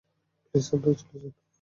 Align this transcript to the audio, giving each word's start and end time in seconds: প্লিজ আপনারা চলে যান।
প্লিজ 0.45 0.65
আপনারা 0.73 0.95
চলে 1.01 1.17
যান। 1.23 1.33